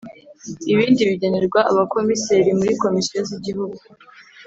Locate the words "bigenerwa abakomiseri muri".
1.09-2.73